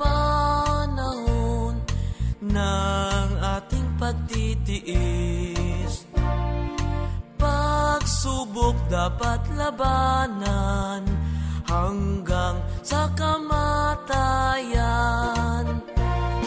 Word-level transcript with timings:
Panahon 0.00 1.76
ng 2.40 3.28
ating 3.60 3.88
pagtitiis. 4.00 5.28
Pagsubok 7.36 8.76
dapat 8.88 9.44
labanan 9.60 11.04
hanggang 11.68 12.56
sa 12.80 13.12
kamatayan. 13.12 14.08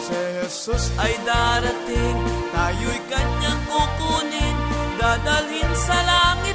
Si 0.04 0.18
Jesus 0.42 0.90
ay 0.98 1.14
darating, 1.22 2.18
tayo'y 2.50 3.00
kanyang 3.06 3.60
kukunin, 3.70 4.56
dadalhin 4.98 5.72
sa 5.78 5.98
langit 6.02 6.53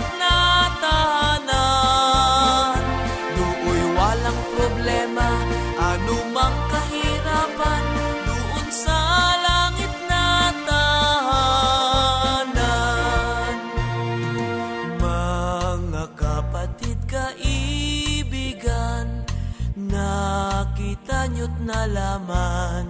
nyo't 21.80 21.88
nalaman 21.88 22.86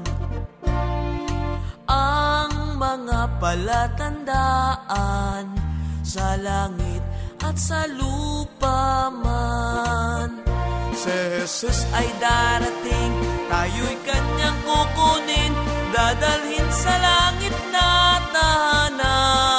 ang 1.89 2.53
mga 2.77 3.19
palatandaan 3.37 5.45
sa 6.01 6.33
langit 6.41 7.03
at 7.41 7.57
sa 7.57 7.85
lupa 7.85 9.09
man. 9.13 10.41
Si 10.93 11.09
Jesus 11.09 11.85
ay 11.95 12.07
darating, 12.17 13.13
tayo'y 13.49 13.97
kanyang 14.05 14.59
kukunin, 14.65 15.53
dadalhin 15.93 16.69
sa 16.73 16.93
langit 16.97 17.55
na 17.71 17.89
tahanan. 18.33 19.58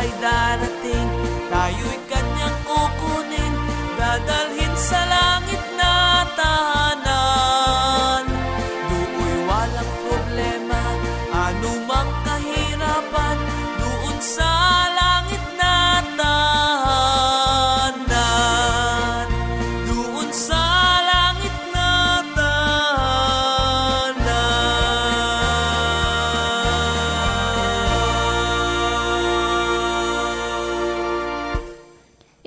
Jesus 0.00 0.16
ay 0.16 0.16
darating, 0.16 1.08
tayo'y 1.52 1.92
kanyang 1.92 1.99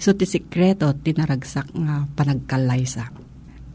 iso 0.00 0.16
ti 0.16 0.24
sikreto 0.24 0.88
tinaragsak 0.96 1.76
nga 1.76 2.08
panagkalaysa. 2.16 3.12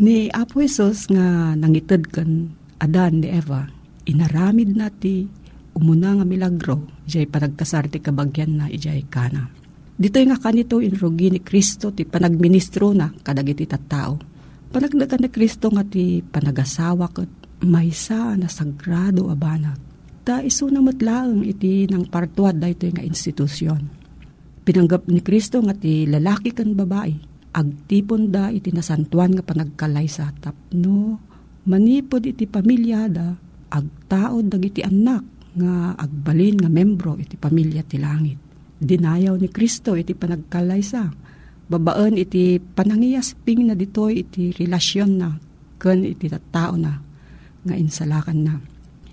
Ni 0.01 0.27
Apo 0.33 0.66
Isos 0.66 1.06
nga 1.13 1.54
nangitid 1.54 2.10
kan 2.10 2.50
Adan 2.81 3.24
ni 3.24 3.30
Eva, 3.31 3.63
inaramid 4.10 4.74
na 4.75 4.89
ti 4.92 5.30
umuna 5.77 6.18
nga 6.18 6.25
milagro, 6.27 6.89
ijay 7.07 7.30
panagkasar 7.30 7.88
ti 7.88 8.01
kabagyan 8.01 8.57
na 8.57 8.66
ijay 8.68 9.06
kana. 9.07 9.48
Dito 9.95 10.19
nga 10.19 10.36
kanito 10.36 10.83
inrugi 10.83 11.31
ni 11.31 11.39
Kristo 11.39 11.95
ti 11.95 12.04
panagministro 12.04 12.92
na 12.92 13.07
kadagiti 13.07 13.63
tattao. 13.63 14.19
Panagdagan 14.75 15.24
ni 15.24 15.30
Kristo 15.31 15.72
nga 15.72 15.88
ti 15.88 16.19
panagasawa 16.19 17.07
kat 17.16 17.31
maysa 17.63 18.36
na 18.36 18.51
sagrado 18.51 19.31
a 19.31 19.36
banag. 19.39 19.80
Ta 20.27 20.44
iso 20.44 20.68
na 20.68 20.83
matlaang 20.83 21.48
iti 21.48 21.88
ng 21.88 22.12
partuad 22.12 22.60
da 22.60 22.68
ito 22.68 22.83
nga 22.92 23.06
institusyon. 23.06 24.05
Pinanggap 24.66 25.06
ni 25.08 25.22
Kristo 25.22 25.62
nga 25.62 25.78
ti 25.78 26.10
lalaki 26.10 26.50
kan 26.52 26.74
babae. 26.74 27.14
Agtipon 27.56 28.34
da 28.34 28.52
iti 28.52 28.74
nasantuan 28.74 29.38
nga 29.38 29.46
panagkalay 29.46 30.10
sa 30.10 30.34
tapno. 30.34 31.22
Manipod 31.70 32.26
iti 32.26 32.50
pamilyada. 32.50 33.38
Agtaod 33.70 34.50
dagiti 34.50 34.82
anak 34.82 35.54
nga 35.56 35.96
agbalin 35.96 36.60
nga 36.60 36.70
membro 36.74 37.16
iti 37.16 37.40
pamilya 37.40 37.86
ti 37.86 37.96
langit 37.96 38.46
dinayaw 38.80 39.40
ni 39.40 39.48
Kristo 39.48 39.96
iti 39.96 40.14
panagkalaysa. 40.14 41.12
Babaan 41.66 42.20
iti 42.20 42.62
panangiyasping 42.62 43.66
na 43.66 43.74
ditoy 43.74 44.22
iti 44.22 44.54
relasyon 44.54 45.12
na 45.18 45.34
ken 45.82 46.06
iti 46.06 46.30
tao 46.54 46.78
na 46.78 47.02
nga 47.66 47.74
insalakan 47.74 48.40
na. 48.46 48.56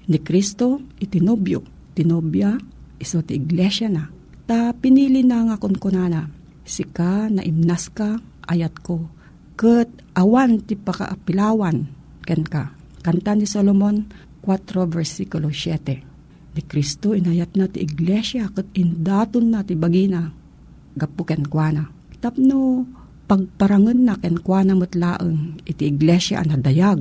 Ni 0.05 0.19
Kristo 0.21 0.83
iti 1.01 1.23
nobyo, 1.23 1.65
tinobya 1.97 2.61
iso 3.01 3.25
ti 3.25 3.41
iglesia 3.41 3.89
na. 3.89 4.05
Ta 4.53 4.77
pinili 4.77 5.25
na 5.25 5.49
nga 5.49 5.57
kunkunana, 5.57 6.29
sika 6.69 7.33
na 7.33 7.41
imnas 7.41 7.89
ka 7.89 8.21
ayat 8.45 8.85
ko, 8.85 9.09
ket 9.57 9.89
awan 10.13 10.61
ti 10.61 10.77
pakaapilawan 10.77 11.89
ken 12.21 12.45
ka. 12.45 12.77
Kanta 13.01 13.33
ni 13.33 13.49
Solomon 13.49 14.05
4 14.45 14.93
versikulo 14.93 15.49
7 15.49 16.53
ni 16.53 16.63
Kristo 16.69 17.17
inayat 17.17 17.57
na 17.57 17.65
ti 17.65 17.81
iglesia 17.81 18.53
kat 18.53 18.69
indaton 18.77 19.57
na 19.57 19.65
ti 19.65 19.73
bagina 19.73 20.29
gapu 21.01 21.25
ken 21.25 21.49
kuana. 21.49 21.89
Tapno 22.21 22.85
pagparangan 23.33 24.05
na 24.05 24.21
ken 24.21 24.37
kuana 24.37 24.77
mutlaeng 24.77 25.65
iti 25.65 25.89
iglesia 25.89 26.45
ana 26.45 26.61
dayag 26.61 27.01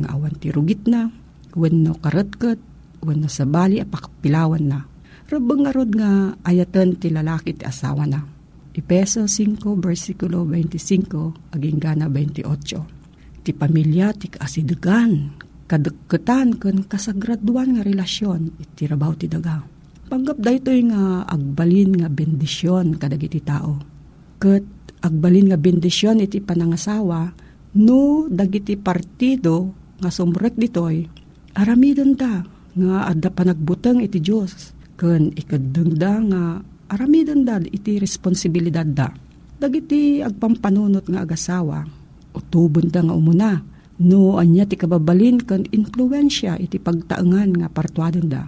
nga 0.00 0.16
awan 0.16 0.32
ti 0.40 0.48
rugit 0.48 0.88
na 0.88 1.12
wenno 1.60 1.92
karetket 2.00 2.56
wenno 3.04 3.28
sabali 3.28 3.84
apakpilawan 3.84 4.64
na. 4.64 4.95
Rabang 5.26 5.66
nga 5.66 6.38
ayatan 6.46 7.02
ti 7.02 7.10
lalaki 7.10 7.58
ti 7.58 7.66
asawa 7.66 8.06
na. 8.06 8.22
Ipeso 8.78 9.26
5 9.26 9.58
versikulo 9.82 10.46
25 10.46 11.50
aging 11.50 11.82
gana 11.82 12.06
28. 12.06 12.46
Ti 13.42 13.50
pamilya 13.50 14.14
ti 14.14 14.30
kaasidegan 14.30 15.34
kadagkatan 15.66 16.62
ken 16.62 16.86
kasagraduan 16.86 17.74
nga 17.74 17.82
relasyon 17.82 18.54
iti 18.54 18.86
rabaw 18.86 19.18
ti 19.18 19.26
daga. 19.26 19.66
Panggap 20.06 20.38
daytoy 20.38 20.86
nga 20.94 21.26
agbalin 21.26 21.98
nga 21.98 22.06
bendisyon 22.06 22.94
kadagiti 22.94 23.42
tao. 23.42 23.82
Ket 24.38 24.62
agbalin 25.02 25.50
nga 25.50 25.58
bendisyon 25.58 26.22
iti 26.22 26.38
panangasawa 26.38 27.34
no 27.82 28.30
dagiti 28.30 28.78
partido 28.78 29.74
nga 29.98 30.14
sumrek 30.14 30.54
ditoy 30.54 31.02
aramidon 31.58 32.14
ta 32.14 32.46
nga 32.78 33.10
adda 33.10 33.34
panagbuteng 33.34 34.04
iti 34.06 34.22
Dios 34.22 34.75
ken 34.96 35.32
ikadengda 35.36 36.12
nga 36.32 36.42
aramidon 36.92 37.44
da 37.44 37.60
iti 37.60 38.00
responsibilidad 38.00 38.84
da. 38.84 39.12
Dagiti 39.56 40.20
agpampanunot 40.20 41.08
nga 41.08 41.24
agasawa 41.24 41.84
utubon 42.36 42.92
da 42.92 43.00
nga 43.00 43.16
umuna 43.16 43.76
No, 43.96 44.36
anya 44.36 44.68
ti 44.68 44.76
kababalin 44.76 45.40
kan 45.40 45.64
influensya 45.72 46.60
iti 46.60 46.76
pagtaengan 46.76 47.64
nga 47.64 47.68
partuadon 47.72 48.28
da. 48.28 48.44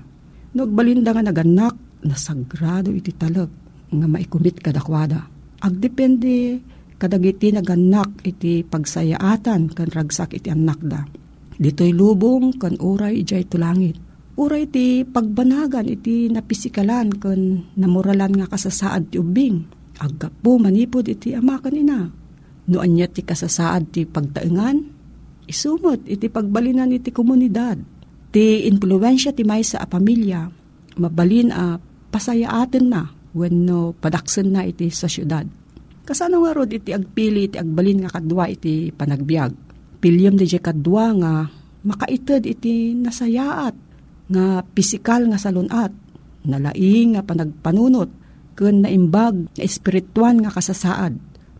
No, 0.52 0.68
agbalinda 0.68 1.16
nga 1.16 1.24
naganak 1.24 1.72
na 2.04 2.12
sagrado 2.12 2.92
iti 2.92 3.16
talag 3.16 3.48
nga 3.88 4.06
maikumit 4.06 4.60
kadakwada. 4.60 5.24
Agdepende 5.64 6.60
kadagiti 7.00 7.48
naganak 7.48 8.20
iti 8.28 8.60
pagsayaatan 8.60 9.72
kan 9.72 9.88
ragsak 9.88 10.36
iti 10.36 10.52
anak 10.52 10.84
da. 10.84 11.00
Dito'y 11.56 11.96
lubong 11.96 12.60
kan 12.60 12.76
uray 12.76 13.24
ijay 13.24 13.48
tulangit. 13.48 13.96
Uray 14.38 14.70
ti 14.70 15.02
pagbanagan 15.02 15.90
iti 15.90 16.30
napisikalan 16.30 17.10
kan 17.18 17.66
namuralan 17.74 18.38
nga 18.38 18.46
kasasaad 18.46 19.10
ti 19.10 19.18
ubing. 19.18 19.66
Aggapo 19.98 20.62
manipod 20.62 21.10
iti 21.10 21.34
ama 21.34 21.58
kanina. 21.58 22.06
No 22.70 22.78
anya 22.78 23.10
ti 23.10 23.26
kasasaad 23.26 23.90
ti 23.90 24.06
pagtaengan, 24.06 24.78
isumot 25.50 26.06
iti 26.06 26.30
pagbalinan 26.30 26.94
iti 26.94 27.10
komunidad. 27.10 27.82
Ti 28.30 28.70
influensya 28.70 29.34
ti 29.34 29.42
may 29.42 29.66
sa 29.66 29.82
pamilya, 29.82 30.46
mabalin 31.02 31.50
a 31.50 31.82
pasayaaten 32.14 32.86
na 32.86 33.10
wenno 33.34 33.90
padaksen 33.98 34.54
na 34.54 34.62
iti 34.62 34.86
sa 34.94 35.10
syudad. 35.10 35.50
Kasano 36.06 36.46
nga 36.46 36.54
rod 36.54 36.70
iti 36.70 36.94
agpili 36.94 37.50
iti 37.50 37.58
agbalin 37.58 38.06
nga 38.06 38.14
kadwa 38.14 38.46
iti 38.46 38.94
panagbiag. 38.94 39.50
Pilyam 39.98 40.38
di 40.38 40.46
kadwa 40.46 41.10
nga 41.18 41.32
makaited 41.82 42.46
iti 42.46 42.94
nasayaat 42.94 43.87
nga 44.28 44.62
pisikal 44.62 45.24
nga 45.28 45.40
salunat, 45.40 45.92
nalaing 46.44 47.16
nga 47.16 47.22
panagpanunot, 47.24 48.10
ken 48.54 48.84
naimbag 48.84 49.48
nga 49.56 49.62
espirituan 49.64 50.40
nga 50.44 50.52
kasasaad, 50.52 51.16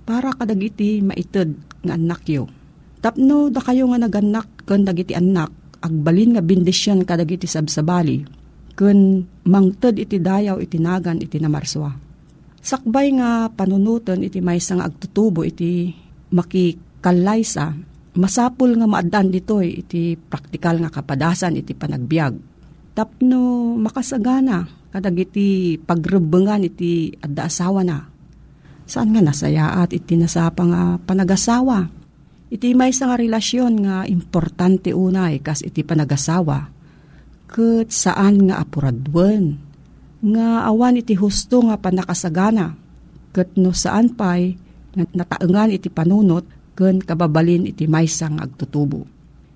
para 0.08 0.32
kadagiti 0.36 1.04
maited 1.04 1.56
nga 1.84 1.96
anakyo 1.96 2.48
Tapno 2.98 3.46
da 3.46 3.62
kayo 3.62 3.86
nga 3.94 3.98
naganak 4.02 4.66
ken 4.66 4.82
dagiti 4.82 5.14
anak 5.14 5.54
agbalin 5.78 6.34
nga 6.34 6.42
bendisyon 6.42 7.06
kadagiti 7.06 7.46
sabsabali 7.46 8.26
ken 8.74 9.22
mangted 9.46 10.02
iti 10.02 10.18
dayaw 10.18 10.58
iti 10.58 10.78
nagan 10.82 11.22
iti 11.22 11.38
namarswa. 11.38 11.94
Sakbay 12.58 13.14
nga 13.14 13.46
panunutan 13.54 14.22
iti 14.26 14.42
maysa 14.42 14.78
nga 14.78 14.90
agtutubo 14.90 15.46
iti 15.46 15.94
makikalaysa 16.34 17.74
masapul 18.18 18.74
nga 18.74 18.90
maaddan 18.90 19.30
ditoy 19.30 19.78
iti 19.78 20.18
praktikal 20.18 20.82
nga 20.82 20.90
kapadasan 20.90 21.54
iti 21.54 21.70
panagbiag. 21.78 22.57
Tapno 22.98 23.78
makasagana 23.78 24.66
kadagiti 24.90 25.78
pagrebengan 25.78 26.66
iti 26.66 27.14
adda 27.22 27.46
asawa 27.46 27.86
na. 27.86 28.10
Saan 28.90 29.14
nga 29.14 29.22
nasayaat 29.22 29.94
iti 29.94 30.18
nasapa 30.18 30.66
nga 30.66 30.98
panagasawa? 31.06 31.86
Iti 32.50 32.74
may 32.74 32.90
nga 32.90 33.14
relasyon 33.14 33.86
nga 33.86 34.02
importante 34.02 34.90
unay 34.90 35.38
kas 35.38 35.62
iti 35.62 35.86
panagasawa. 35.86 36.74
Kat 37.46 37.86
saan 37.94 38.50
nga 38.50 38.66
apuradwen. 38.66 39.62
Nga 40.18 40.66
awan 40.66 40.98
iti 40.98 41.14
husto 41.14 41.62
nga 41.70 41.78
panakasagana. 41.78 42.74
Kat 43.30 43.54
no 43.54 43.70
saan 43.70 44.10
pa'y 44.10 44.58
nataengan 44.98 45.70
iti 45.70 45.86
panunot 45.86 46.74
ken 46.74 46.98
kababalin 46.98 47.70
iti 47.70 47.86
maysa 47.86 48.26
nga 48.26 48.42
agtutubo. 48.42 49.06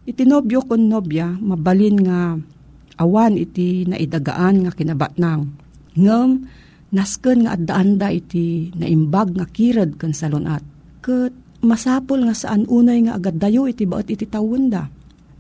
Iti 0.07 0.23
nobyo 0.31 0.63
kon 0.63 0.87
nobya 0.87 1.35
mabalin 1.43 1.99
nga 2.07 2.39
awan 3.01 3.41
iti 3.41 3.89
naidagaan 3.89 4.67
nga 4.67 4.73
kinabatnang. 4.73 5.49
Ngem 5.97 6.31
nasken 6.93 7.49
nga 7.49 7.57
addaanda 7.57 8.13
iti 8.13 8.73
naimbag 8.77 9.37
nga 9.37 9.47
kirad 9.49 9.97
ken 9.97 10.13
salunat. 10.13 10.65
Ket 11.01 11.33
masapol 11.65 12.27
nga 12.29 12.37
saan 12.37 12.69
unay 12.69 13.09
nga 13.09 13.17
agad 13.17 13.41
dayo 13.41 13.65
iti 13.65 13.89
baot 13.89 14.09
iti 14.13 14.29
tawenda. 14.29 14.89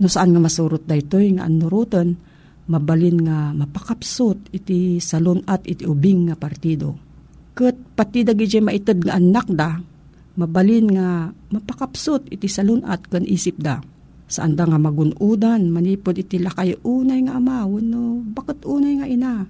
No 0.01 0.07
saan 0.09 0.33
nga 0.33 0.41
masurot 0.43 0.89
da 0.89 0.97
ito 0.97 1.21
nga 1.21 1.47
anurutan, 1.47 2.17
mabalin 2.67 3.19
nga 3.27 3.53
mapakapsot 3.53 4.51
iti 4.55 4.99
salon 4.99 5.45
at 5.47 5.63
iti 5.69 5.85
ubing 5.85 6.31
nga 6.31 6.37
partido. 6.39 6.97
Kat 7.53 7.77
pati 7.93 8.25
dagi 8.25 8.49
maitad 8.65 8.99
nga 9.05 9.21
anak 9.21 9.47
da, 9.53 9.77
mabalin 10.41 10.87
nga 10.97 11.29
mapakapsot 11.29 12.33
iti 12.33 12.49
salon 12.49 12.81
at 12.89 13.05
kan 13.07 13.29
isip 13.29 13.61
da. 13.61 13.92
Saan 14.33 14.57
da 14.57 14.65
nga 14.65 14.81
magunudan, 14.81 15.69
manipod 15.69 16.17
iti 16.17 16.41
lakay 16.41 16.73
unay 16.81 17.29
nga 17.29 17.37
ama, 17.37 17.69
no, 17.69 18.25
bakit 18.33 18.65
unay 18.65 18.97
nga 18.97 19.05
ina? 19.05 19.45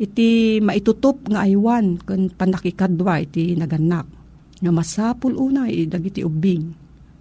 Iti 0.00 0.56
maitutup 0.64 1.28
nga 1.28 1.44
aywan 1.44 2.00
kan 2.00 2.32
panakikadwa 2.32 3.20
iti 3.20 3.52
naganak 3.52 4.08
nga 4.56 4.72
masapul 4.72 5.36
unay 5.36 5.84
dagiti 5.84 6.24
ubing. 6.24 6.72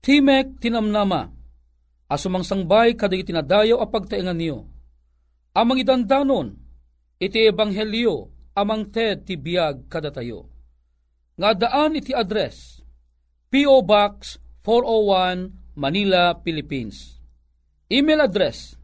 Timek 0.00 0.62
tinamnama. 0.62 1.32
Asumang 2.08 2.46
sangbay 2.46 2.96
kadag 2.96 3.20
itinadayaw 3.20 3.84
a 3.84 3.86
pagtaingan 3.86 4.38
niyo. 4.38 4.64
Amang 5.52 5.76
idandanon, 5.76 6.56
iti 7.20 7.44
ebanghelyo, 7.44 8.32
amang 8.56 8.88
ted 8.88 9.28
ti 9.28 9.36
biyag 9.36 9.90
kada 9.92 10.08
tayo. 10.08 10.48
Nga 11.36 11.68
daan 11.68 11.98
iti 12.00 12.16
address, 12.16 12.80
P.O. 13.52 13.84
Box 13.84 14.40
401 14.64 15.76
Manila, 15.78 16.34
Philippines. 16.42 17.20
Email 17.86 18.24
address, 18.26 18.74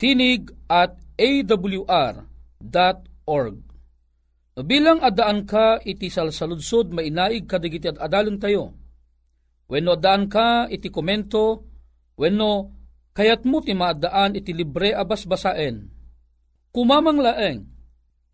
tinig 0.00 0.50
at 0.66 0.98
awr.org. 1.20 1.86
Bilang 4.60 5.00
adaan 5.00 5.46
ka 5.48 5.80
iti 5.84 6.12
salsaludsod 6.12 6.92
mainaig 6.92 7.48
kadigiti 7.48 7.88
at 7.88 8.00
adalon 8.00 8.36
tayo. 8.36 8.79
Wenno 9.70 9.94
adaan 9.94 10.26
ka 10.26 10.66
iti 10.66 10.90
komento, 10.90 11.62
wenno 12.18 12.74
kayat 13.14 13.46
mo 13.46 13.62
ti 13.62 13.70
maadaan 13.70 14.34
iti 14.34 14.50
libre 14.50 14.90
abas 14.90 15.30
basaen. 15.30 15.86
Kumamang 16.74 17.22
laeng 17.22 17.70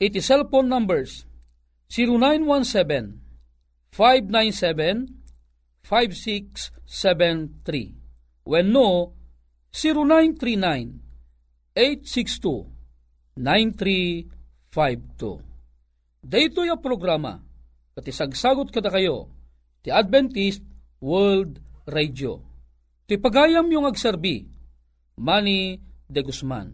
iti 0.01 0.25
cellphone 0.25 0.73
numbers 0.73 1.29
0917 1.93 3.21
597 3.93 5.85
5673 5.85 8.49
wenno 8.49 9.13
0939-862-9352. 11.77 14.25
Dito 16.27 16.65
yung 16.65 16.81
programa, 16.81 17.39
pati 17.93 18.11
sagsagot 18.11 18.73
kada 18.73 18.89
kayo, 18.89 19.29
ti 19.85 19.93
Adventist 19.93 20.65
World 21.01 21.61
Radio. 21.85 22.41
Ti 23.05 23.21
pagayam 23.21 23.69
yung 23.69 23.85
agserbi, 23.85 24.49
Manny 25.21 25.77
de 26.09 26.21
Guzman. 26.25 26.73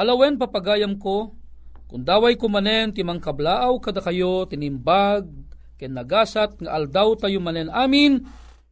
Alawen 0.00 0.40
papagayam 0.40 0.96
ko, 0.96 1.36
kung 1.84 2.00
daway 2.00 2.40
ko 2.40 2.48
manen 2.48 2.96
ti 2.96 3.04
mangkablaaw 3.04 3.76
kada 3.82 4.00
kayo, 4.00 4.48
tinimbag, 4.48 5.28
ken 5.76 5.92
nagasat 5.92 6.56
nga 6.64 6.72
aldaw 6.72 7.12
tayo 7.18 7.44
manen 7.44 7.68
amin, 7.68 8.24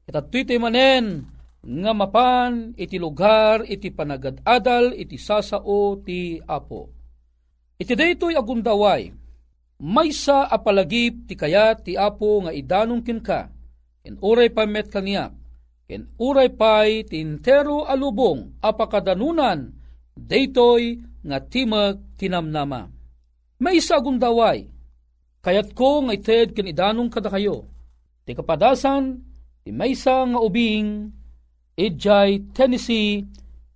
itatoy 0.09 0.49
tayo 0.49 0.65
manen, 0.65 1.29
nga 1.61 1.93
mapan 1.93 2.73
iti 2.79 2.97
lugar 2.97 3.67
iti 3.69 3.93
panagadadal 3.93 4.97
iti 4.97 5.21
sasao 5.21 6.01
ti 6.01 6.41
apo. 6.41 6.89
Iti 7.77 7.93
daytoy 7.93 8.33
agundaway, 8.33 9.13
maysa 9.77 10.49
apalagip 10.49 11.29
ti 11.29 11.37
kayat 11.37 11.85
ti 11.85 12.01
apo 12.01 12.49
nga 12.49 12.53
idanong 12.57 13.05
kinka, 13.05 13.58
ken 14.09 14.17
uray 14.25 14.49
pa 14.49 14.65
met 14.65 14.89
kaniyak, 14.89 15.37
ken 15.85 16.09
uray 16.17 16.49
pay 16.49 17.05
ti 17.05 17.21
intero 17.21 17.85
alubong 17.85 18.57
apakadanunan, 18.65 19.69
daytoy 20.17 20.97
nga 21.21 21.45
timag 21.45 22.01
tinamnama. 22.17 22.89
Maysa 23.61 24.01
agundaway, 24.01 24.65
kayat 25.45 25.77
ko 25.77 26.09
nga 26.09 26.17
ited 26.17 26.57
ken 26.57 26.73
idanong 26.73 27.13
kada 27.13 27.29
kayo, 27.29 27.69
ti 28.25 28.33
kapadasan, 28.33 29.21
ti 29.61 29.77
maysa 29.77 30.25
nga 30.25 30.41
ubing, 30.41 31.13
Ijay, 31.77 32.49
Tennessee, 32.57 33.29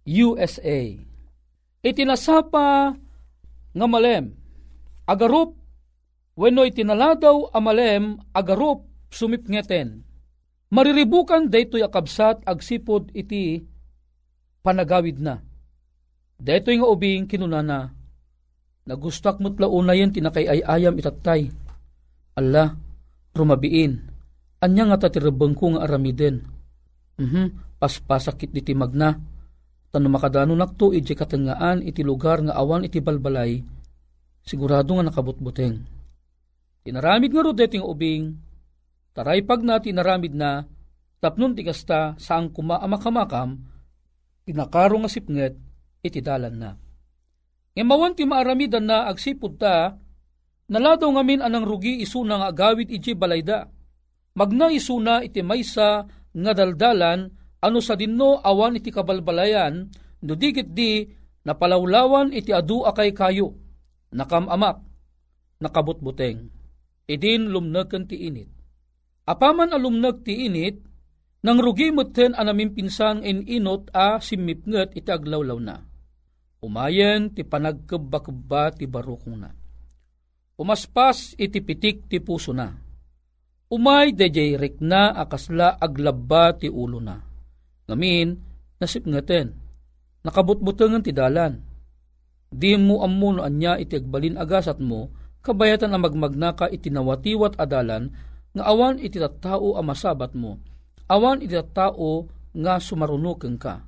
USA. 0.09 0.81
Itinasapa 1.85 2.97
nga 3.77 3.87
malem, 3.87 4.33
agarup, 5.05 5.61
wenno 6.41 6.65
itinaladaw 6.65 7.53
amalem, 7.53 8.17
agarup, 8.33 8.89
sumipngeten. 9.13 10.09
Mariribukan 10.73 11.53
daytoy 11.53 11.85
akabsat 11.85 12.49
agsipod 12.49 13.13
iti 13.13 13.61
panagawid 14.65 15.21
na. 15.21 15.45
Daytoy 16.41 16.81
nga 16.81 16.89
ubing 16.89 17.29
kinunana, 17.29 17.93
nagustak 18.89 19.37
mo't 19.37 19.61
launayan 19.61 20.09
tinakay 20.09 20.49
ay 20.49 20.61
ayam 20.65 20.97
itatay. 20.97 21.53
Allah, 22.33 22.73
rumabiin, 23.37 24.01
anya 24.65 24.89
nga 24.89 25.05
tatirabang 25.05 25.53
ko 25.53 25.77
nga 25.77 25.85
aramiden. 25.85 26.41
Mhm, 27.21 27.77
paspasakit 27.77 28.57
iti 28.57 28.73
magna. 28.73 29.13
Tano 29.93 30.09
makadano 30.09 30.57
nakto 30.57 30.97
iti 30.97 31.13
katengaan 31.13 31.85
iti 31.85 32.01
lugar 32.01 32.41
nga 32.41 32.57
awan 32.57 32.89
iti 32.89 33.05
balbalay, 33.05 33.61
sigurado 34.41 34.97
nga 34.97 35.05
nakabutbuteng. 35.05 35.85
Tinaramid 36.81 37.29
nga 37.29 37.45
rodet 37.45 37.77
nga 37.77 37.85
ubing, 37.85 38.33
taray 39.13 39.45
pag 39.45 39.61
na 39.61 39.79
tinaramid 39.79 40.33
na, 40.33 40.65
tapnon 41.23 41.55
ti 41.55 41.63
kasta 41.63 42.17
saang 42.19 42.51
kuma 42.51 42.81
amakamakam, 42.81 43.61
tinakaro 44.45 44.99
nga 45.05 45.11
sipnget 45.13 45.55
iti 46.03 46.19
dalan 46.19 46.57
na. 46.59 46.71
Ngemawan 47.73 48.13
ti 48.13 48.29
maaramidan 48.29 48.85
na 48.85 49.09
agsipod 49.09 49.57
ta, 49.57 49.97
naladaw 50.69 51.09
ngamin 51.09 51.41
anang 51.41 51.65
rugi 51.65 52.05
isuna 52.05 52.43
nga 52.43 52.49
agawid 52.53 52.91
iti 52.93 53.17
balayda. 53.17 53.69
Magna 54.37 54.73
isuna 54.73 55.21
iti 55.25 55.41
maysa 55.45 56.05
nga 56.33 56.53
daldalan 56.53 57.29
ano 57.63 57.79
sa 57.79 57.95
dinno 57.95 58.43
awan 58.43 58.81
iti 58.81 58.91
kabalbalayan, 58.91 59.87
no 60.27 60.33
digit 60.35 60.75
di 60.75 61.07
napalawlawan 61.47 62.35
iti 62.35 62.51
adu 62.51 62.83
akay 62.83 63.15
kayo, 63.15 63.55
nakamamak, 64.11 64.83
nakabutbuteng, 65.63 66.51
idin 67.07 67.51
lumnagkan 67.51 68.11
ti 68.11 68.27
init. 68.27 68.62
Apaman 69.23 69.71
alumnag 69.71 70.27
ti 70.27 70.51
init, 70.51 70.83
nang 71.43 71.59
rugi 71.59 71.91
muten 71.95 72.35
anamin 72.35 72.75
pinsang 72.75 73.23
in 73.23 73.47
inot 73.47 73.91
a 73.95 74.19
simipnget 74.23 74.95
iti 74.95 75.11
aglawlaw 75.11 75.59
na. 75.59 75.77
Umayen 76.63 77.35
ti 77.35 77.43
panagkabakba 77.43 78.79
ti 78.79 78.87
barukong 78.87 79.39
na. 79.39 79.51
Umaspas 80.59 81.35
iti 81.35 81.59
pitik 81.59 82.07
ti 82.07 82.23
puso 82.23 82.55
na. 82.55 82.71
Umay 83.73 84.15
dejay 84.15 84.55
na 84.79 85.11
akasla 85.17 85.81
aglabba 85.81 86.55
ti 86.55 86.69
ulo 86.69 87.01
na 87.01 87.17
Ngamin, 87.91 88.29
nasip 88.79 89.09
ngaten. 89.09 89.51
Nakabutbutangan 90.23 91.03
ti 91.03 91.11
dalan. 91.11 91.59
Di 92.53 92.79
mo 92.79 93.03
ammo 93.03 93.35
no 93.35 93.43
anya 93.43 93.81
iti 93.81 93.99
agbalin 93.99 94.39
agasat 94.39 94.79
mo, 94.79 95.11
kabayatan 95.43 95.91
ang 95.91 96.05
magmagnaka 96.05 96.71
iti 96.71 96.93
nawatiwat 96.93 97.59
adalan, 97.59 98.13
nga 98.53 98.63
awan 98.69 99.01
iti 99.01 99.17
tattao 99.17 99.77
a 99.77 99.83
masabat 99.83 100.37
mo, 100.37 100.61
awan 101.09 101.41
iti 101.41 101.57
tattao 101.57 102.29
nga 102.53 102.77
sumarunuken 102.77 103.57
ka. 103.57 103.81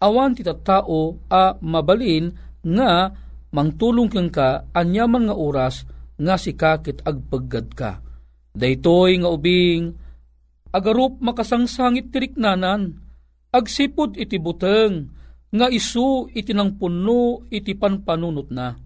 awan 0.00 0.36
ti 0.36 0.44
tao 0.44 1.24
a 1.32 1.56
mabalin 1.60 2.32
nga 2.60 3.12
mangtulong 3.52 4.12
kang 4.12 4.28
ka 4.28 4.68
anyaman 4.76 5.28
nga 5.28 5.36
oras 5.36 5.88
nga 6.16 6.34
si 6.36 6.52
kakit 6.56 7.04
agpaggad 7.04 7.72
ka. 7.72 8.00
Daytoy 8.56 9.20
nga 9.20 9.28
ubing 9.32 9.92
agarup 10.72 11.20
makasangsangit 11.20 12.12
tiriknanan 12.12 13.00
agsipod 13.52 14.16
iti 14.16 14.36
buteng 14.40 15.12
nga 15.52 15.68
isu 15.72 16.32
iti 16.32 16.52
nang 16.52 16.76
puno 16.76 17.44
iti 17.48 17.72
panpanunot 17.76 18.48
na. 18.52 18.76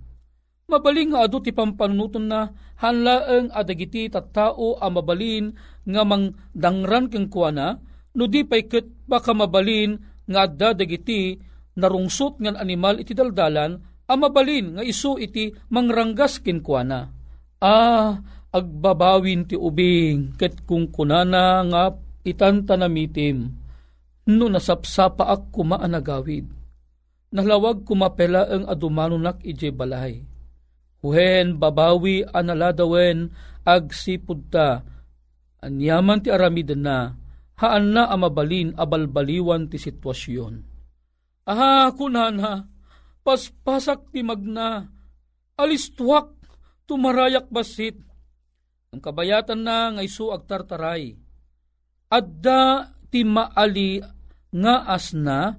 Mabaling 0.70 1.10
nga 1.10 1.26
adu 1.26 1.42
ti 1.42 1.50
pampanunuton 1.50 2.30
na 2.30 2.46
hanlaeng 2.78 3.50
adagiti 3.50 4.06
tattao 4.06 4.78
a 4.78 4.86
mabalin 4.86 5.50
nga 5.82 6.06
mang 6.06 6.30
dangran 6.54 7.10
keng 7.10 7.26
kuana 7.26 7.74
no 8.14 8.24
di 8.30 8.46
pay 8.46 8.70
ket 8.70 8.86
baka 9.10 9.34
mabalin 9.34 9.98
nga 10.30 10.46
adda 10.46 10.78
dagiti 10.78 11.34
narungsot 11.74 12.38
ngan 12.38 12.54
animal 12.54 13.02
iti 13.02 13.18
daldalan 13.18 13.82
a 14.06 14.14
mabalin 14.14 14.78
nga 14.78 14.82
isu 14.86 15.18
iti 15.18 15.50
mangranggas 15.74 16.38
kinkwana. 16.38 17.10
Ah, 17.58 18.22
agbabawin 18.54 19.50
ti 19.50 19.58
ubing 19.58 20.38
ket 20.38 20.62
kung 20.70 20.86
kunana 20.94 21.66
nga 21.66 21.82
itanta 22.22 22.78
namitim 22.78 23.50
no 24.30 24.46
nasapsapa 24.46 25.26
ak 25.26 25.50
kumaanagawid. 25.50 26.46
Nalawag 27.34 27.82
kumapela 27.82 28.46
ang 28.46 28.70
adumanunak 28.70 29.42
ije 29.42 29.74
balay. 29.74 30.29
Huhen 31.00 31.56
babawi 31.56 32.28
analadawen 32.28 33.32
ag 33.64 33.92
sipud 33.92 34.52
ta. 34.52 34.84
Anyaman 35.60 36.24
ti 36.24 36.28
aramid 36.32 36.72
na, 36.76 37.16
haan 37.60 37.92
na 37.92 38.08
amabalin 38.08 38.72
abalbaliwan 38.76 39.68
ti 39.68 39.76
sitwasyon. 39.76 40.64
Aha, 41.48 41.92
kunana, 41.92 42.68
paspasak 43.20 44.12
ti 44.12 44.24
magna, 44.24 44.88
alistuak, 45.56 46.32
tumarayak 46.88 47.48
basit. 47.52 47.96
Ang 48.90 49.00
kabayatan 49.04 49.60
na 49.60 49.92
nga 49.92 50.02
isu 50.04 50.32
agtartaray. 50.32 51.16
Adda 52.10 52.90
ti 53.12 53.22
maali 53.22 54.02
nga 54.50 54.74
asna, 54.88 55.54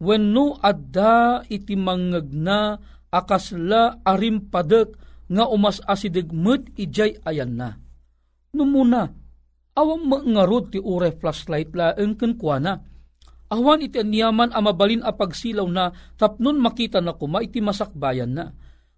wenno 0.00 0.56
adda 0.62 1.44
iti 1.50 1.76
mangagna 1.76 2.80
akasla 3.14 4.02
arimpadek 4.02 4.98
nga 5.30 5.46
umas 5.46 5.78
asidegmet 5.86 6.74
ijay 6.74 7.22
ayan 7.22 7.54
na. 7.54 7.78
Numuna, 8.50 9.06
awang 9.78 10.04
mangarod 10.06 10.74
ti 10.74 10.82
ure 10.82 11.14
flashlight 11.14 11.70
la 11.78 11.94
engken 11.94 12.34
kuana. 12.34 12.82
Awan 13.54 13.86
iti 13.86 14.02
anyaman 14.02 14.50
amabalin 14.50 15.06
a 15.06 15.14
pagsilaw 15.14 15.68
na 15.70 15.94
tapnon 16.18 16.58
makita 16.58 16.98
na 16.98 17.14
kuma 17.14 17.38
iti 17.38 17.62
masakbayan 17.62 18.34
na. 18.34 18.50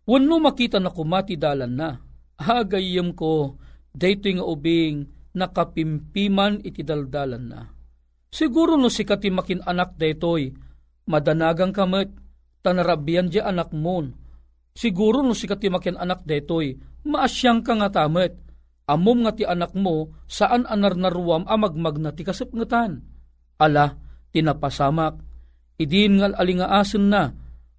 Wano 0.07 0.39
makita 0.41 0.81
na 0.81 0.89
kuma 0.89 1.21
ti 1.27 1.37
dalan 1.37 1.77
na. 1.77 1.99
Hagayem 2.37 3.17
ko, 3.17 3.59
dayto 3.93 4.29
nga 4.29 4.45
ubing 4.45 5.09
nakapimpiman 5.37 6.65
iti 6.65 6.81
daldalan 6.81 7.45
na. 7.45 7.61
Siguro 8.33 8.77
no 8.77 8.93
si 8.93 9.05
katimakin 9.05 9.65
anak 9.65 9.97
daytoy, 9.97 10.53
madanagang 11.09 11.73
kamet, 11.73 12.13
tanarabian 12.67 13.31
di 13.31 13.39
anak 13.39 13.71
mon. 13.71 14.11
Siguro 14.75 15.23
no 15.23 15.33
si 15.39 15.47
katimakin 15.47 15.95
anak 15.95 16.27
daytoy, 16.27 16.75
maasyang 17.07 17.63
ka 17.63 17.79
nga 17.79 17.89
tamet, 17.95 18.35
amom 18.91 19.23
nga 19.23 19.33
ti 19.39 19.47
anak 19.47 19.73
mo, 19.79 20.11
saan 20.27 20.67
anar 20.67 20.99
naruam 20.99 21.47
amagmag 21.47 22.03
na 22.03 22.11
ti 22.11 22.27
kasapngatan. 22.27 23.07
Ala, 23.63 23.95
tinapasamak, 24.35 25.17
idin 25.79 26.19
ngal 26.21 26.35
alingaasen 26.35 27.07
na, 27.07 27.31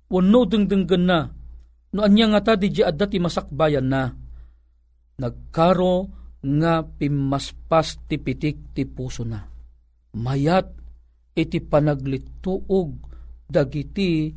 wano 0.08 0.42
dengdenggen 0.48 1.04
na, 1.06 1.30
no 1.94 2.00
anya 2.02 2.32
nga 2.32 2.42
ta 2.42 2.54
di 2.56 2.72
adda 2.80 3.06
ti 3.12 3.20
masakbayan 3.20 3.86
na. 3.92 4.10
Nagkaro 5.20 5.96
nga 6.42 6.82
pimaspas 6.82 8.08
ti 8.08 8.18
pitik 8.18 8.74
ti 8.74 8.88
puso 8.88 9.22
na. 9.28 9.44
Mayat 10.18 10.66
iti 11.38 11.62
panaglituog 11.62 12.90
dagiti 13.46 14.34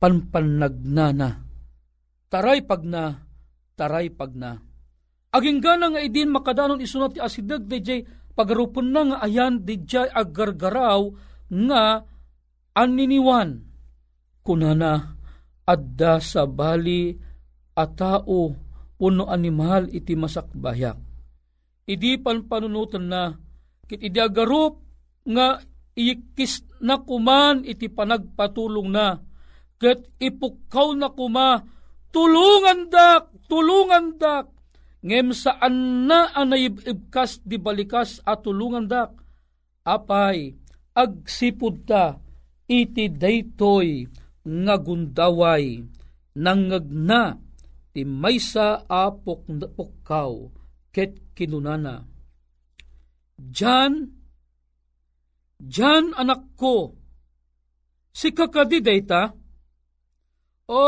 panpanagnana. 0.00 1.44
Taray 2.32 2.64
pag 2.64 2.82
na, 2.82 3.20
taray 3.76 4.08
pag 4.08 4.32
na. 4.32 4.56
Aging 5.30 5.62
gana 5.62 5.92
nga 5.94 6.02
idin 6.02 6.32
makadanon 6.32 6.82
isunat 6.82 7.14
ti 7.14 7.20
asidag 7.22 7.68
DJ 7.68 8.02
pagarupon 8.34 8.90
na 8.90 9.02
nga 9.06 9.18
ayan 9.22 9.62
DJ 9.62 10.10
agargaraw 10.10 11.06
nga 11.46 12.02
aniniwan. 12.74 13.62
Kunana 14.42 15.14
adda 15.68 16.18
sa 16.18 16.48
bali 16.48 17.14
a 17.76 17.84
tao 17.86 18.50
puno 18.98 19.24
animal 19.30 19.86
iti 19.94 20.18
masakbayak. 20.18 20.98
Idi 21.86 22.18
panpanunutan 22.18 23.06
na 23.06 23.30
kit 23.86 24.02
idi 24.02 24.18
agarup 24.18 24.82
nga 25.26 25.62
ikis 25.94 26.80
na 26.82 26.98
kuman 27.02 27.62
iti 27.66 27.86
panagpatulong 27.86 28.88
na 28.90 29.29
ket 29.80 30.04
ipukaw 30.20 30.92
na 30.92 31.08
kuma 31.08 31.64
tulungan 32.12 32.92
dak 32.92 33.32
tulungan 33.48 34.20
dak. 34.20 34.52
Ngem 35.00 35.32
saan 35.32 36.04
na 36.04 36.28
anayibibkas 36.36 37.40
di 37.40 37.56
balikas 37.56 38.20
at 38.28 38.44
tulungan 38.44 38.84
dak. 38.84 39.16
Apay 39.88 40.52
agsipud 40.92 41.88
ta 41.88 42.20
iti 42.68 43.08
daytoy 43.08 44.04
nga 44.44 44.76
gundaway 44.76 45.80
nangagna 46.36 47.40
ti 47.96 48.04
maysa 48.04 48.84
apok 48.84 49.48
pukkaw 49.72 50.52
ket 50.92 51.32
kinunana. 51.32 52.04
Jan, 53.40 54.20
Jan 55.60 56.12
anak 56.16 56.56
ko, 56.56 56.92
si 58.12 58.32
kakadi 58.36 58.84
dayta, 58.84 59.32
o 60.70 60.86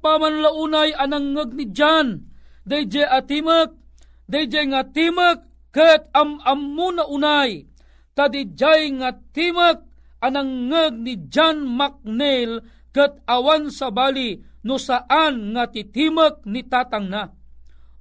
pamanlaunay 0.00 0.96
anangag 0.96 1.52
ni 1.52 1.68
Jan, 1.68 2.24
dayje 2.64 3.04
atimak, 3.04 3.76
dayje 4.24 4.64
nga 4.72 4.88
timak, 4.88 5.44
ket 5.68 6.08
am 6.16 6.40
amuna 6.48 7.04
unay, 7.04 7.68
tadijay 8.16 8.88
nga 8.96 9.12
timak, 9.36 9.84
anangag 10.24 10.96
ni 10.96 11.28
Jan 11.28 11.60
Macnel, 11.68 12.64
ket 12.88 13.20
awan 13.28 13.68
sa 13.68 13.92
bali, 13.92 14.40
no 14.64 14.80
saan 14.80 15.52
nga 15.52 15.68
titimak 15.68 16.48
ni 16.48 16.64
tatang 16.64 17.12
na. 17.12 17.28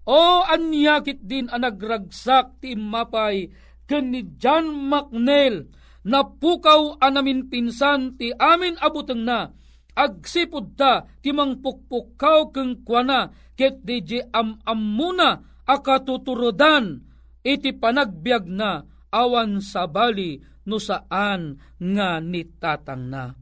O 0.08 0.48
anyakit 0.48 1.28
din 1.28 1.52
ang 1.52 1.68
nagragsak 1.68 2.64
ti 2.64 2.80
mapay 2.80 3.52
ken 3.84 4.16
ni 4.16 4.24
John 4.40 4.72
McNeil 4.88 5.68
na 6.08 6.24
pukaw 6.24 6.96
anamin 7.04 7.52
pinsan 7.52 8.16
ti 8.16 8.32
amin 8.32 8.80
abuteng 8.80 9.28
na 9.28 9.52
agsipod 9.98 10.78
ta 10.78 11.10
ti 11.26 11.34
mangpukpukaw 11.34 12.54
keng 12.54 12.86
kuana 12.86 13.34
ket 13.58 13.82
di 13.82 14.22
am 14.30 14.62
amuna 14.62 15.42
akatuturodan 15.66 17.02
iti 17.42 17.74
panagbiag 17.74 18.46
na 18.46 18.86
awan 19.10 19.58
sa 19.58 19.90
bali 19.90 20.38
no 20.70 20.78
saan 20.78 21.58
nga 21.82 22.22
ni 22.22 22.46
tatang 22.62 23.10
na. 23.10 23.34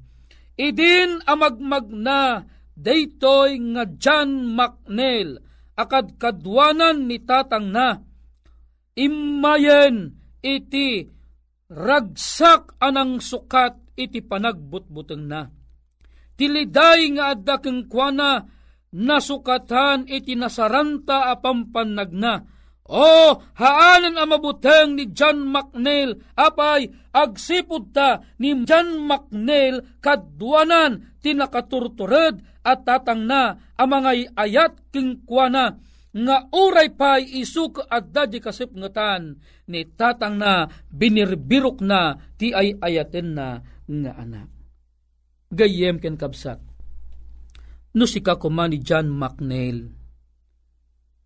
Idin 0.55 1.19
amagmag 1.27 1.91
na 1.91 2.47
daytoy 2.79 3.59
nga 3.75 3.83
John 3.99 4.55
McNeil 4.55 5.43
akad 5.75 6.15
kadwanan 6.15 7.11
ni 7.11 7.19
tatang 7.19 7.75
na. 7.75 7.99
Imayen 8.95 10.15
iti 10.39 11.11
ragsak 11.67 12.79
anang 12.79 13.19
sukat 13.19 13.75
iti 13.99 14.23
panagbutbuteng 14.23 15.27
na 15.27 15.51
tiliday 16.35 17.11
nga 17.15 17.35
adda 17.35 17.59
keng 17.59 17.87
nasukatan 18.95 20.07
iti 20.07 20.39
nasaranta 20.39 21.27
apampanag 21.35 22.11
na 22.15 22.33
o, 22.85 23.33
haanan 23.57 24.13
ang 24.13 24.29
mabuteng 24.29 24.93
ni 24.93 25.09
John 25.09 25.41
McNeil, 25.41 26.21
apay, 26.37 26.85
agsipod 27.17 27.89
ta 27.89 28.21
ni 28.37 28.53
John 28.61 29.09
McNeil 29.09 29.97
kadwanan 30.05 31.17
tinakaturtured 31.25 32.45
at 32.61 32.85
tatang 32.85 33.25
na 33.25 33.57
ang 33.73 33.89
mga 33.89 34.37
ayat 34.37 34.93
kingkwana 34.93 35.81
nga 36.15 36.37
uray 36.53 36.93
pay 36.93 37.25
isuk 37.41 37.81
at 37.89 38.13
dadi 38.13 38.37
kasipngatan 38.37 39.41
ni 39.67 39.81
tatang 39.97 40.37
na 40.37 40.69
binirbirok 40.87 41.81
na 41.81 42.15
ti 42.37 42.53
ay 42.53 42.77
ayaten 42.79 43.33
na 43.33 43.59
nga 43.89 44.13
anak. 44.13 44.54
Gayem 45.55 46.03
ken 46.03 46.19
kabsat. 46.19 46.59
No 47.95 48.03
si 48.03 48.19
kuma 48.19 48.67
ni 48.67 48.83
John 48.83 49.07
McNeil 49.07 50.05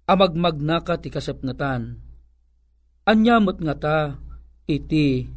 amagmag 0.09 0.57
ti 1.05 1.13
kasapnatan. 1.13 2.01
Anyamot 3.05 3.61
nga 3.61 3.75
ta 3.77 3.97
iti 4.65 5.29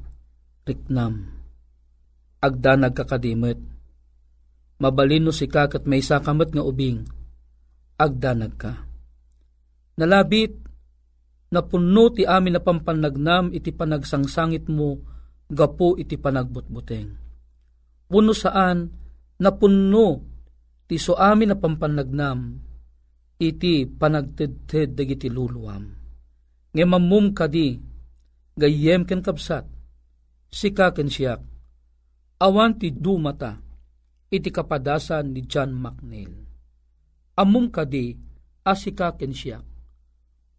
riknam. 0.64 1.28
agda 2.42 2.74
nagkakadimot. 2.74 3.60
Mabalin 4.82 5.22
no 5.22 5.30
si 5.30 5.46
kakat 5.46 5.86
may 5.86 6.02
sakamat 6.02 6.50
nga 6.50 6.66
ubing, 6.66 7.06
agda 7.94 8.34
nagka. 8.34 8.82
Nalabit, 9.94 10.58
napuno 11.54 12.10
ti 12.10 12.26
amin 12.26 12.58
na 12.58 12.60
pampanagnam 12.64 13.54
iti 13.54 13.70
panagsangsangit 13.70 14.66
mo, 14.66 14.98
gapo 15.46 15.94
iti 15.94 16.18
panagbutbuteng. 16.18 17.21
Puno 18.12 18.36
saan, 18.36 18.92
napuno 19.40 20.20
ti 20.84 21.00
so 21.00 21.16
amin 21.16 21.48
na 21.48 21.56
pampanagnam, 21.56 22.60
iti 23.40 23.88
panagtedted 23.88 24.92
dagiti 24.92 25.32
luluam. 25.32 25.88
Nga 26.76 26.84
mamum 26.84 27.32
kadi, 27.32 27.80
gayem 28.52 29.08
ken 29.08 29.24
kapsat, 29.24 29.64
sika 30.52 30.92
ken 30.92 31.08
siyak, 31.08 31.40
awan 32.36 32.76
ti 32.76 32.92
dumata, 32.92 33.56
iti 34.28 34.52
kapadasan 34.52 35.32
ni 35.32 35.48
John 35.48 35.72
McNeil. 35.72 36.36
Amum 37.40 37.72
kadi, 37.72 38.12
asika 38.60 39.16
ken 39.16 39.32
siyak, 39.32 39.64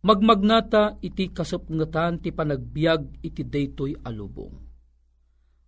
magmagnata 0.02 0.98
iti 1.06 1.30
kasapngatan 1.30 2.18
ti 2.18 2.34
panagbiag 2.34 3.22
iti 3.22 3.46
daytoy 3.46 3.94
alubong. 4.02 4.73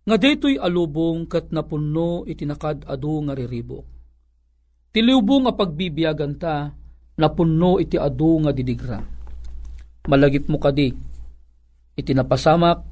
Nga 0.06 0.16
daytoy 0.22 0.54
alubong 0.54 1.26
kat 1.26 1.50
napuno 1.50 2.22
iti 2.30 2.46
nakad 2.46 2.86
adu 2.86 3.26
nga 3.26 3.34
riribok. 3.34 3.86
Tilubong 4.94 5.50
nga 5.50 5.54
pagbibiyagan 5.58 6.34
ta, 6.38 6.70
napuno 7.18 7.82
iti 7.82 7.98
adu 7.98 8.46
nga 8.46 8.54
didigra. 8.54 9.02
Malagip 10.06 10.46
mo 10.46 10.62
kadi, 10.62 10.94
iti 11.98 12.12
napasamak, 12.14 12.86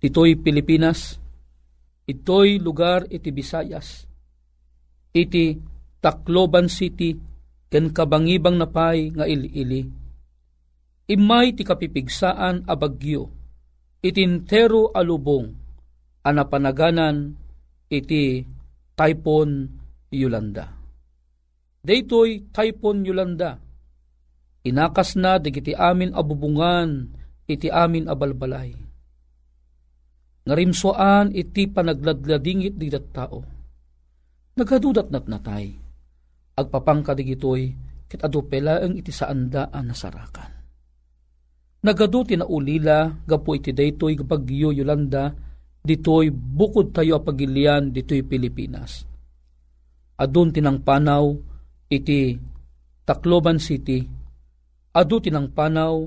ito'y 0.00 0.40
Pilipinas, 0.40 1.20
ito'y 2.08 2.56
lugar 2.56 3.04
iti 3.12 3.28
Visayas, 3.28 4.08
iti 5.12 5.60
Tacloban 6.00 6.72
City, 6.72 7.12
ken 7.68 7.92
kabangibang 7.92 8.56
napay 8.56 9.12
nga 9.12 9.28
ili-ili 9.28 10.08
imay 11.08 11.56
ti 11.56 11.64
kapipigsaan 11.64 12.68
a 12.68 12.76
bagyo, 12.76 13.32
itintero 14.04 14.92
alubong, 14.92 15.56
anapanaganan 16.28 17.32
iti 17.88 18.44
Typhoon 18.92 19.50
Yolanda. 20.12 20.68
Daytoy 21.80 22.52
Typhoon 22.52 23.08
Yolanda, 23.08 23.56
inakas 24.68 25.16
na 25.16 25.40
digiti 25.40 25.72
amin 25.72 26.12
abubungan 26.12 27.08
iti 27.48 27.72
amin 27.72 28.04
abalbalay. 28.12 28.76
Ngarimsoan 30.44 31.32
iti 31.32 31.68
panagladladingit 31.68 32.76
di 32.76 32.88
tao. 32.92 33.40
Nagadudat 34.56 35.08
nat 35.08 35.24
natay. 35.28 35.72
Agpapangka 36.58 37.14
digitoy 37.14 37.70
kit 38.08 38.24
adupela 38.24 38.82
ang 38.82 38.96
iti 38.96 39.12
saandaan 39.12 39.84
nasarakan 39.84 40.50
Nagado 41.78 42.26
tinaulila 42.26 43.22
gapo 43.22 43.54
iti 43.54 43.70
daytoy 43.70 44.18
bagyo 44.18 44.74
Yolanda 44.74 45.30
ditoy 45.88 46.28
bukod 46.28 46.92
tayo 46.92 47.16
a 47.16 47.20
pagilian 47.24 47.88
ditoy 47.88 48.20
Pilipinas. 48.20 49.08
Adun 50.20 50.52
tinang 50.52 50.84
panaw 50.84 51.32
iti 51.88 52.36
Tacloban 53.08 53.56
City. 53.56 54.04
Adu 54.92 55.16
tinang 55.24 55.48
panaw 55.56 56.04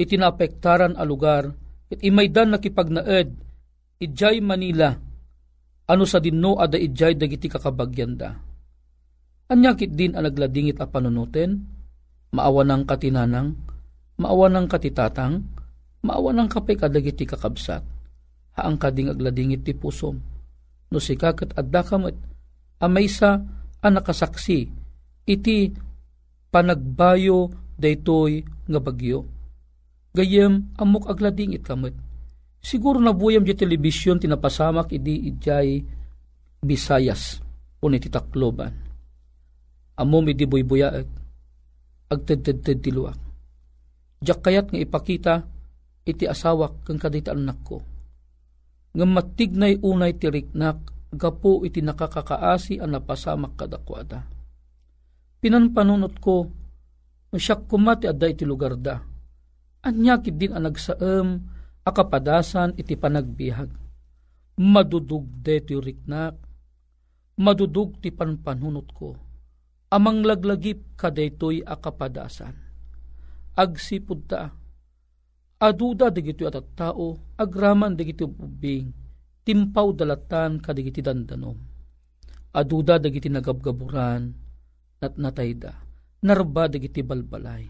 iti 0.00 0.16
naapektaran 0.16 0.96
a 0.96 1.04
lugar 1.04 1.52
it 1.92 2.00
imaydan 2.00 2.56
nakipagnaed 2.56 3.28
ijay 4.00 4.40
Manila 4.40 4.96
ano 5.90 6.04
sa 6.06 6.22
dinno 6.22 6.56
ada 6.56 6.78
ijay 6.78 7.18
dagiti 7.18 7.50
kakabagyanda. 7.50 8.38
Anyakit 9.50 9.98
din 9.98 10.14
ang 10.14 10.22
nagladingit 10.22 10.78
a 10.78 10.86
panunuten, 10.86 11.66
maawa 12.30 12.62
ng 12.62 12.86
katinanang, 12.86 13.58
maawa 14.14 14.46
ng 14.46 14.70
katitatang, 14.70 15.42
maawa 16.06 16.30
ng 16.30 16.46
kapay 16.46 16.78
kadagiti 16.78 17.26
kakabsat, 17.26 17.82
haang 18.60 18.76
kading 18.76 19.08
agladingit 19.08 19.64
ti 19.64 19.72
pusom, 19.72 20.20
no 20.92 20.98
si 21.00 21.16
kakat 21.16 21.56
adda 21.56 21.80
kamat, 21.80 22.12
amay 22.84 23.08
sa 23.08 23.40
anakasaksi, 23.80 24.68
iti 25.24 25.72
panagbayo 26.52 27.48
daytoy 27.80 28.44
nga 28.44 28.80
bagyo. 28.84 29.24
Gayem 30.12 30.76
amok 30.76 31.08
agladingit 31.08 31.64
kamat. 31.64 31.96
Siguro 32.60 33.00
na 33.00 33.16
buyam 33.16 33.40
di 33.40 33.56
telebisyon 33.56 34.20
tinapasamak 34.20 34.92
idi 34.92 35.32
ijay 35.32 35.80
Bisayas 36.60 37.40
o 37.80 37.88
iti 37.88 38.12
Tacloban. 38.12 38.68
Amom 39.96 40.28
idi 40.28 40.44
buybuyaag 40.44 41.08
agtedted 42.10 42.84
tiluak 42.84 43.16
Diyak 44.20 44.44
kayat 44.44 44.68
nga 44.68 44.76
ipakita 44.76 45.34
iti 46.04 46.28
asawak 46.28 46.84
kang 46.84 47.00
kadita 47.00 47.32
anak 47.32 47.64
ko. 47.64 47.80
Nga 48.90 49.06
matignay 49.06 49.78
unay 49.80 50.18
tiriknak 50.18 50.82
gapo 51.14 51.62
iti 51.66 51.82
nakakakaasi 51.82 52.78
ang 52.82 52.94
napasamak 52.94 53.54
kadakwada. 53.58 54.26
Pinanpanunot 55.40 56.18
ko, 56.18 56.46
masyak 57.30 57.66
kumati 57.70 58.10
adda 58.10 58.26
iti 58.30 58.44
lugar 58.44 58.76
da. 58.76 59.00
Anyakit 59.80 60.36
din 60.36 60.52
ang 60.52 60.68
nagsaam, 60.68 61.28
akapadasan 61.86 62.76
iti 62.76 62.94
panagbiag. 62.98 63.70
Madudug 64.60 65.24
deto 65.40 65.80
riknak, 65.80 66.36
madudug 67.40 67.96
ti 68.04 68.12
panpanunot 68.12 68.88
ko. 68.92 69.16
Amang 69.90 70.22
laglagip 70.22 70.94
kadetoy 71.00 71.64
akapadasan 71.64 72.70
agsipud 73.60 74.24
ta. 74.24 74.54
Aduda 75.60 76.08
digiti 76.08 76.48
at 76.48 76.56
tao, 76.72 77.36
agraman 77.36 77.92
digiti 77.92 78.24
ubing, 78.24 78.88
timpaw 79.44 79.92
dalatan 79.92 80.56
kadigiti 80.56 81.04
dandanom. 81.04 81.58
Aduda 82.56 82.96
digiti 82.96 83.28
nagabgaburan, 83.28 84.32
nat 85.04 85.14
natayda, 85.20 85.76
narba 86.24 86.64
digiti 86.64 87.04
balbalay. 87.04 87.68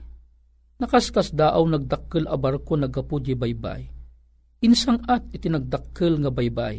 Nakaskas 0.78 1.34
daaw 1.34 1.66
nagdakkel 1.66 2.30
a 2.30 2.38
barko 2.38 2.78
nagapudyi 2.78 3.34
baybay. 3.34 3.82
Insang 4.64 5.02
at 5.10 5.26
iti 5.34 5.50
nagdakkel 5.50 6.22
nga 6.22 6.30
baybay. 6.30 6.78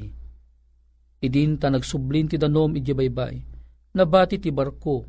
Idin 1.21 1.59
ta 1.59 1.69
nagsublin 1.69 2.31
ti 2.31 2.39
danom 2.39 2.73
iti 2.73 2.95
baybay. 2.95 3.35
Nabati 3.93 4.39
ti 4.39 4.49
barko, 4.49 5.05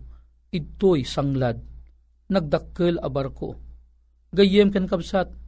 ito'y 0.51 1.07
sanglad. 1.07 1.57
Nagdakkel 2.29 2.99
a 2.99 3.09
barko 3.09 3.73
gayem 4.33 4.73
ken 4.73 4.89
kapsat. 4.89 5.42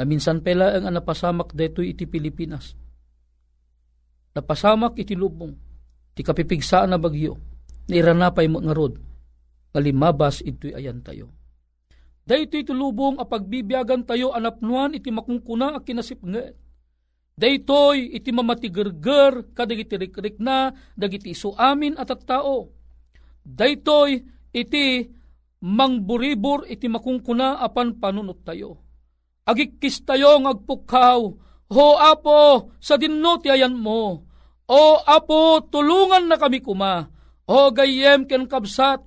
Na 0.00 0.08
minsan 0.08 0.40
pela 0.40 0.80
ang 0.80 0.88
napasamak 0.88 1.52
detoy 1.52 1.92
iti 1.92 2.08
Pilipinas. 2.08 2.72
Napasamak 4.32 4.96
iti 4.96 5.12
lubong, 5.12 5.52
ti 6.16 6.24
kapipigsaan 6.24 6.88
na 6.88 6.96
bagyo, 6.96 7.36
nairanapay 7.84 8.48
mo 8.48 8.64
nga 8.64 8.72
rod, 8.72 8.96
ngalimabas 9.76 10.40
ito'y 10.40 10.72
ayan 10.72 11.04
tayo. 11.04 11.28
Dayto 12.24 12.56
iti 12.56 12.72
lubong 12.72 13.20
a 13.20 13.28
pagbibiyagan 13.28 14.08
tayo 14.08 14.32
anapnuan 14.32 14.96
iti 14.96 15.12
makungkuna 15.12 15.76
a 15.76 15.84
kinasip 15.84 16.24
nga. 16.24 16.48
Daytoy 17.36 18.16
iti 18.16 18.32
mamatigerger 18.32 19.52
kadagiti 19.52 20.00
rikrik 20.00 20.40
na 20.40 20.72
dagiti 20.96 21.36
iso 21.36 21.52
amin 21.60 22.00
at 22.00 22.08
at 22.08 22.24
tao. 22.24 22.72
Daytoy 23.44 24.16
iti 24.56 25.04
mangburibor 25.60 26.64
iti 26.72 26.88
makungkuna 26.88 27.60
apan 27.60 28.00
panunot 28.00 28.40
tayo. 28.48 28.89
Agikis 29.50 30.06
tayo 30.06 30.38
ngagpukaw, 30.38 31.20
Ho 31.70 31.86
apo, 31.98 32.74
sa 32.82 32.98
dinno 32.98 33.38
ayan 33.46 33.74
mo. 33.78 34.26
O 34.66 34.82
apo, 35.06 35.62
tulungan 35.70 36.26
na 36.26 36.38
kami 36.38 36.62
kuma. 36.62 37.06
O 37.46 37.70
gayem 37.70 38.26
ken 38.26 38.46
kabsat, 38.46 39.02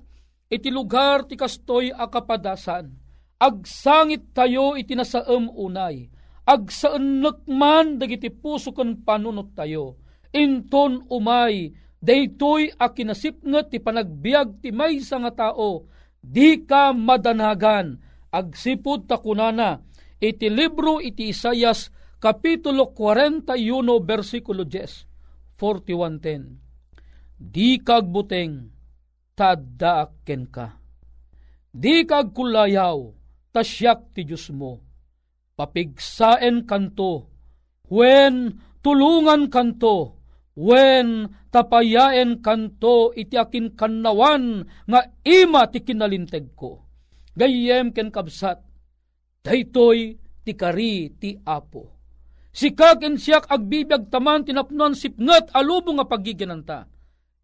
iti 0.48 0.72
lugar 0.72 1.28
ti 1.28 1.36
kastoy 1.36 1.92
akapadasan. 1.92 2.88
Agsangit 3.36 4.32
tayo 4.32 4.76
iti 4.80 4.96
nasaem 4.96 5.48
unay. 5.52 6.08
Agsaan 6.44 7.24
man 7.48 8.00
dagiti 8.00 8.32
puso 8.32 8.72
ken 8.72 9.04
panunot 9.04 9.52
tayo. 9.52 10.00
Inton 10.32 11.04
umay, 11.12 11.72
daytoy 12.00 12.72
akinasipnget 12.80 13.72
ti 13.72 13.78
panagbiag 13.80 14.60
ti 14.60 14.72
maysa 14.72 15.20
nga 15.20 15.32
tao 15.32 15.88
di 16.24 16.64
ka 16.64 16.96
madanagan, 16.96 18.00
agsipod 18.32 19.04
takunana, 19.04 19.84
iti 20.20 20.46
libro 20.50 20.98
iti 20.98 21.30
Isayas, 21.30 21.90
Kapitulo 22.18 22.96
41, 22.96 23.56
versikulo 24.00 24.64
10, 24.64 25.60
41.10. 25.60 27.36
Di 27.36 27.76
kag 27.84 28.08
buteng, 28.08 28.72
tadaakken 29.36 30.42
ka. 30.48 30.80
Di 31.68 32.08
kag 32.08 32.32
kulayaw, 32.32 33.12
tasyak 33.52 34.16
ti 34.16 34.24
Diyos 34.24 34.48
mo. 34.56 34.80
Papigsaen 35.52 36.64
kanto, 36.64 37.28
when 37.92 38.56
tulungan 38.80 39.52
kanto, 39.52 40.24
When 40.54 41.34
tapayaen 41.50 42.38
kanto 42.38 43.10
iti 43.10 43.34
akin 43.34 43.74
kannawan 43.74 44.62
nga 44.86 45.00
ima 45.26 45.66
ti 45.66 45.82
kinalinteg 45.82 46.54
ko. 46.54 46.78
Gayem 47.34 47.90
ken 47.90 48.14
kabsat, 48.14 48.62
daytoy 49.44 50.16
ti 50.40 50.52
kari 50.56 51.12
ti 51.20 51.36
apo. 51.44 51.92
Sikaken 52.54 53.20
siyak 53.20 53.44
agbibiyag 53.52 54.08
taman 54.08 54.48
tinapnon 54.48 54.96
sipnget 54.96 55.52
alubo 55.52 55.92
nga 56.00 56.08
pagiginanta. 56.08 56.88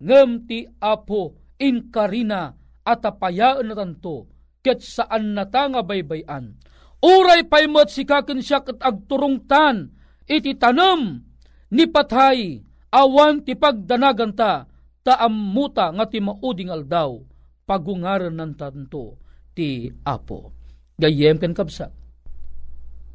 Ngem 0.01 0.49
ti 0.49 0.65
apo 0.81 1.37
in 1.61 1.93
karina 1.93 2.57
at 2.81 3.05
apayaan 3.05 3.69
na 3.69 3.77
tanto 3.77 4.33
ket 4.65 4.81
saan 4.81 5.37
nata 5.37 5.69
nga 5.69 5.85
baybayan. 5.85 6.57
Uray 7.05 7.45
paymot 7.45 7.93
sikaken 7.93 8.41
siyak 8.41 8.73
at 8.77 8.81
agturungtan 8.81 9.93
iti 10.25 10.57
tanam 10.57 11.21
ni 11.69 11.85
patay 11.85 12.65
awan 12.89 13.45
ti 13.45 13.57
pagdanaganta 13.57 14.65
taammuta 15.05 15.93
nga 15.97 16.05
ti 16.09 16.21
mauding 16.21 16.73
aldaw 16.73 17.21
pagungaran 17.69 18.37
ng 18.41 18.53
tanto 18.57 19.21
ti 19.53 19.91
apo. 20.07 20.60
Gayem 21.01 21.41
ken 21.41 21.57
kabsat. 21.57 21.89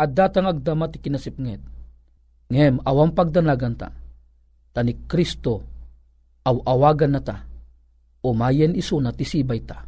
Addatang 0.02 0.50
agdama 0.50 0.90
ti 0.90 0.98
kinasipnget 0.98 1.62
Ngem, 2.46 2.78
awang 2.86 3.10
pagdanagan 3.18 3.74
ta, 3.74 3.90
tani 4.70 4.94
Kristo, 5.10 5.66
aw-awagan 6.46 7.18
na 7.18 7.22
ta, 7.26 7.42
umayen 8.22 8.78
iso 8.78 9.02
na 9.02 9.10
tisibay 9.10 9.66
ta, 9.66 9.82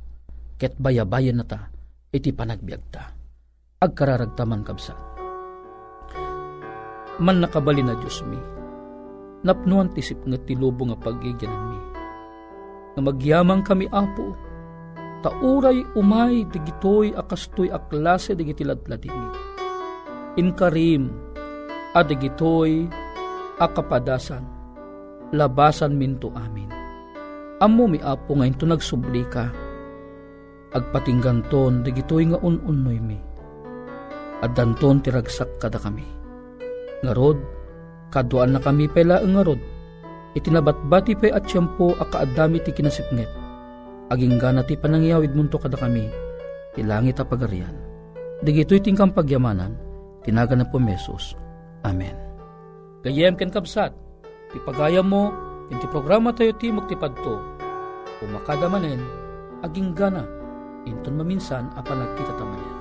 ket 0.57 0.73
bayabayan 0.81 1.38
na 1.38 1.45
ta, 1.45 1.69
iti 2.10 2.33
panagbiag 2.33 2.83
ta. 2.89 3.13
Agkararagtaman 3.77 4.65
kabsa. 4.65 4.97
Man 7.21 7.45
nakabali 7.45 7.86
na 7.86 7.93
Diyos 8.01 8.25
mi, 8.25 8.41
napnuan 9.45 9.93
tisip 9.93 10.17
nga 10.25 10.41
tilubo 10.41 10.89
nga 10.89 10.97
pagigyanan 10.97 11.62
mi. 11.69 11.79
Nga 12.97 13.01
magyamang 13.05 13.62
kami 13.62 13.86
apo, 13.93 14.33
tauray 15.27 15.83
umay 15.99 16.47
digitoy 16.47 17.11
akastoy 17.19 17.67
aklase 17.67 18.31
digiti 18.31 18.63
ladladini. 18.63 19.27
Inkarim, 20.39 21.11
adigitoy 21.91 22.87
akapadasan 23.59 24.47
labasan 25.35 25.99
minto 25.99 26.31
amin. 26.31 26.71
Ammo 27.59 27.91
mi 27.91 27.99
apo 27.99 28.39
nga 28.39 28.47
into 28.47 28.63
nagsubli 28.63 29.27
ka 29.27 29.51
agpatingganton 30.71 31.83
digitoy 31.83 32.31
nga 32.31 32.39
ununnoy 32.39 33.03
mi. 33.03 33.19
Addanton 34.39 35.03
tiragsak 35.03 35.59
kada 35.59 35.81
kami. 35.81 36.07
Ngarod 37.03 37.35
kaduan 38.15 38.55
na 38.55 38.63
kami 38.63 38.87
pela 38.87 39.19
ngarod 39.19 39.59
itinabatbati 40.39 41.19
pay 41.19 41.35
at 41.35 41.43
siyampo 41.49 41.97
akaadami 41.99 42.63
ti 42.63 42.71
kinasipnget 42.71 43.46
aging 44.13 44.39
gana 44.39 44.63
ti 44.63 44.79
panangyawid 44.79 45.33
munto 45.33 45.59
kada 45.59 45.75
kami 45.75 46.07
ilangit 46.79 47.19
a 47.19 47.25
pagarian 47.25 47.73
digitoy 48.45 48.79
tingkang 48.79 49.11
pagyamanan 49.11 49.73
tinaga 50.23 50.55
na 50.55 50.67
po 50.67 50.77
mesos 50.77 51.35
Amen. 51.87 52.15
Gayem 53.05 53.39
ken 53.39 53.47
kabsat, 53.47 53.95
ti 54.51 54.57
pagayam 54.67 55.07
mo, 55.07 55.31
iti 55.71 55.87
programa 55.87 56.35
tayo 56.35 56.51
ti 56.59 56.67
padto, 56.73 57.39
umakada 58.19 58.67
manen, 58.67 58.99
aging 59.63 59.95
gana, 59.95 60.27
inton 60.83 61.15
maminsan 61.15 61.71
apan 61.79 62.03
nagkita 62.03 62.33
tamanen. 62.35 62.75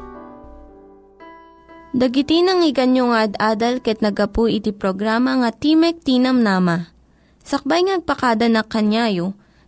Dagiti 1.97 2.45
nang 2.45 2.61
iganyo 2.61 3.15
nga 3.15 3.25
ad-adal 3.25 3.81
ket 3.81 4.03
nagapu 4.05 4.51
iti 4.51 4.75
programa 4.75 5.39
nga 5.41 5.55
Timek 5.55 6.03
Tinam 6.05 6.45
Nama. 6.45 6.93
Sakbay 7.41 7.89
ngagpakada 7.89 8.51
na 8.51 8.67
kanyayo, 8.67 9.39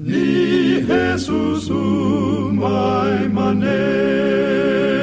ni 0.00 0.80
Jesús 0.88 1.68
umay 1.68 3.28
manen. 3.28 4.99